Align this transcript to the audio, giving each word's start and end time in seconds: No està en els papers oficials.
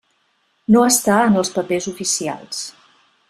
No 0.75 0.81
està 0.91 1.17
en 1.27 1.37
els 1.43 1.53
papers 1.59 1.89
oficials. 1.93 2.65